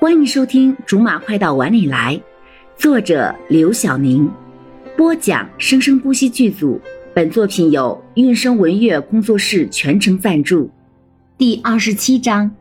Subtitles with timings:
[0.00, 2.14] 欢迎收听《竹马快到碗里来》，
[2.80, 4.30] 作者刘晓宁，
[4.96, 6.80] 播讲生生不息剧组。
[7.12, 10.70] 本作品由韵声文乐工作室全程赞助。
[11.36, 12.54] 第二十七章，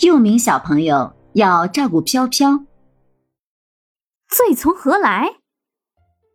[0.00, 2.66] 幼名小朋友要照顾飘飘。
[4.28, 5.36] 罪从何来？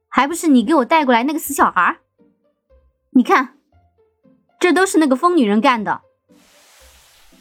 [0.09, 1.99] 还不是你给我带过来那个死小孩？
[3.11, 3.57] 你看，
[4.59, 6.01] 这都是那个疯女人干的。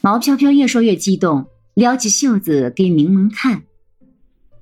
[0.03, 1.46] 毛飘飘越说越激动。
[1.80, 3.62] 撩起袖子给柠檬看，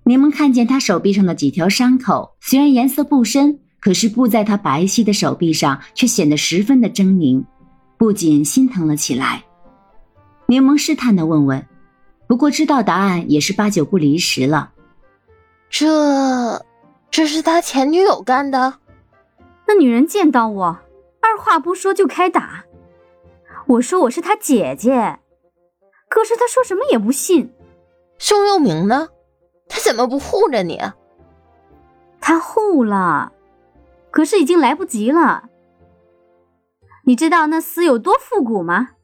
[0.04, 7.45] 柠檬看见他手臂上的几条伤口，虽然颜色不深，可是布在他白皙的手臂上却显得十分的狰狞，
[7.96, 9.42] 不禁心疼了起来。
[10.46, 11.66] 柠檬试探的问问，
[12.28, 14.70] 不过知道答案也是八九不离十了。
[15.68, 16.64] 这，
[17.10, 18.74] 这是他前女友干的？
[19.66, 20.66] 那女人见到我，
[21.20, 22.64] 二话不说就开打。
[23.66, 25.18] 我说我是他姐姐。
[26.18, 27.54] 可是他说什么也不信。
[28.18, 29.10] 宋佑明呢？
[29.68, 30.80] 他怎么不护着你？
[32.20, 33.32] 他护了，
[34.10, 35.48] 可是已经来不及了。
[37.04, 38.96] 你知道那厮有多复古吗？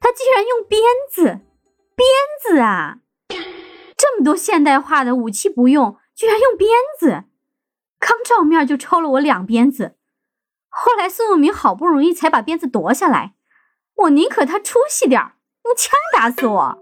[0.00, 1.38] 他居然用鞭子，
[1.94, 2.04] 鞭
[2.42, 2.98] 子啊！
[3.96, 7.26] 这么多现代化的武器不用，居然用鞭子，
[8.00, 9.94] 刚照面就抽了我两鞭子。
[10.68, 13.36] 后来宋佑明好不容易才把鞭子夺下来，
[13.94, 15.35] 我宁可他出息点儿。
[15.66, 16.78] 用枪打死我！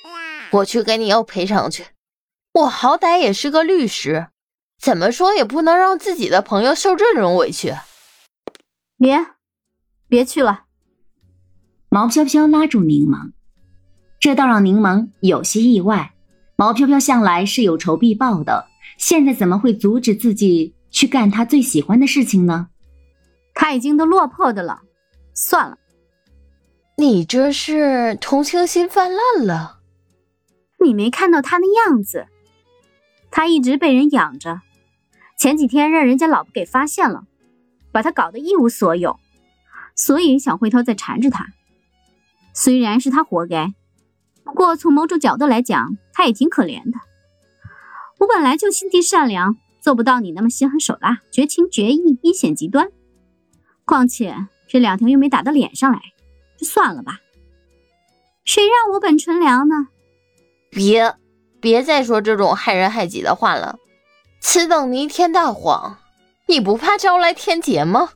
[0.52, 1.84] 我去给你要赔偿去。
[2.54, 4.28] 我好歹也是个律师，
[4.80, 7.74] 怎么说也不能让自己的朋友受这种委屈。
[8.98, 9.26] 别，
[10.08, 10.64] 别去了。
[11.90, 13.32] 毛飘飘拉住柠檬，
[14.18, 16.14] 这倒让柠檬有些意外。
[16.56, 18.66] 毛飘飘向来是有仇必报的，
[18.96, 22.68] 现在怎么会阻止自己去干他最喜欢的事情呢？
[23.54, 24.80] 他已经都落魄的了，
[25.34, 25.76] 算了。
[26.96, 29.78] 你这是同情心泛滥了？
[30.84, 32.26] 你没看到他那样子，
[33.30, 34.60] 他一直被人养着，
[35.38, 37.24] 前几天让人家老婆给发现了，
[37.90, 39.18] 把他搞得一无所有，
[39.94, 41.46] 所以想回头再缠着他。
[42.52, 43.72] 虽然是他活该，
[44.44, 46.98] 不过从某种角度来讲，他也挺可怜的。
[48.18, 52.88] 我本来就心地善良，做不到你那么心狠手辣、绝情绝义、阴险极端。
[53.84, 54.36] 况且
[54.68, 56.00] 这两天又没打到脸上来。
[56.62, 57.20] 算了吧，
[58.44, 59.88] 谁让我本纯良呢？
[60.70, 61.16] 别，
[61.60, 63.78] 别再说这种害人害己的话了。
[64.40, 65.98] 此等弥天大谎，
[66.46, 68.12] 你不怕招来天劫吗？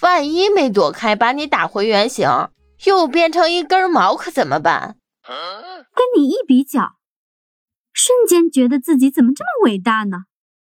[0.00, 2.28] 万一没躲开，把你打回原形，
[2.84, 4.96] 又变成一根毛，可怎么办？
[5.26, 6.96] 跟你一比较，
[7.92, 10.24] 瞬间觉得自己怎么这么伟大呢？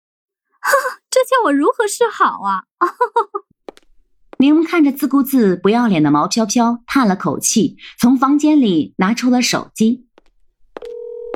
[0.61, 0.71] 哈，
[1.09, 2.65] 这叫我如何是好啊？
[4.41, 10.07] 柠檬看着自顾自不要脸的毛飘飘，叹了口气，从房间里拿出了手机。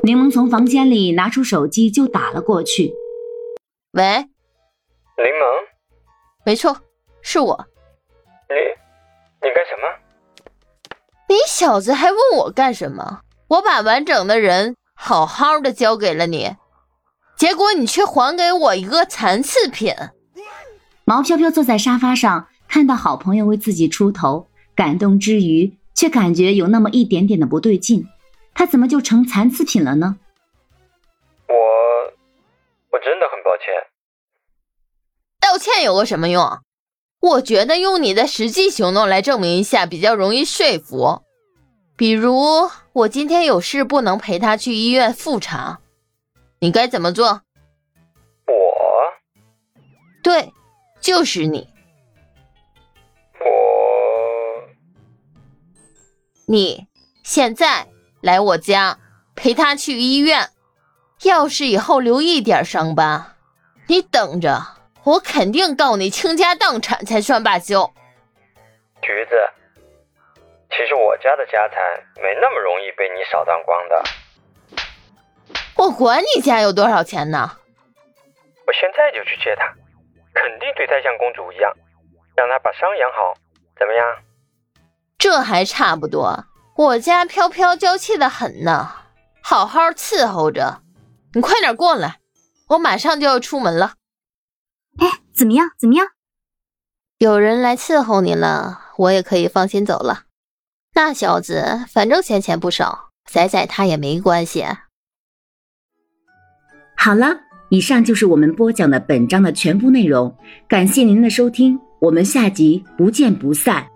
[0.02, 2.92] 柠檬从房间里拿出手机就打了过去。
[3.92, 5.68] 喂，柠檬，
[6.44, 6.76] 没错，
[7.22, 7.66] 是我。
[8.48, 8.56] 你，
[9.46, 9.86] 你干什么？
[11.28, 13.20] 你小子还问我干什么？
[13.46, 16.56] 我把完整的人好好的交给了你，
[17.36, 19.94] 结果你却还给我一个残次品。
[21.04, 22.48] 毛飘飘坐在沙发上。
[22.68, 28.06] 看到好朋友为自己出头，感动之余，却感觉有那么一点点的不对劲。
[28.54, 30.18] 他怎么就成残次品了呢？
[31.48, 31.54] 我，
[32.90, 33.66] 我真的很抱歉。
[35.40, 36.60] 道歉有个什么用？
[37.20, 41.22] 我觉得用你的实际行动来证明一下比较容易说服。
[41.96, 45.80] 比如，我今天有事不能陪他去医院复查，
[46.60, 47.42] 你该怎么做？
[48.46, 48.52] 我，
[50.22, 50.52] 对，
[51.00, 51.68] 就是你。
[56.48, 56.86] 你
[57.24, 57.88] 现在
[58.22, 58.98] 来我家
[59.34, 60.50] 陪他去医院，
[61.24, 63.34] 要是以后留一点伤疤，
[63.88, 64.60] 你等着，
[65.02, 67.92] 我肯定告你倾家荡产才算罢休。
[69.02, 69.34] 橘子，
[70.70, 71.76] 其实我家的家产
[72.22, 74.04] 没那么容易被你扫荡光的。
[75.76, 77.58] 我管你家有多少钱呢？
[78.68, 79.66] 我现在就去接他，
[80.32, 81.72] 肯定对她像公主一样，
[82.36, 83.34] 让他把伤养好，
[83.76, 84.22] 怎么样？
[85.18, 86.44] 这还差不多，
[86.76, 88.90] 我家飘飘娇气的很呢，
[89.42, 90.82] 好好伺候着。
[91.32, 92.20] 你快点过来，
[92.68, 93.94] 我马上就要出门了。
[94.98, 95.70] 哎，怎么样？
[95.78, 96.06] 怎么样？
[97.18, 100.24] 有人来伺候你了，我也可以放心走了。
[100.94, 104.64] 那小子反正闲钱不少，宰宰他也没关系。
[106.94, 107.40] 好了，
[107.70, 110.36] 以上就是我们播讲的本章的全部内容，
[110.68, 113.86] 感谢您的收听，我们下集不见不散。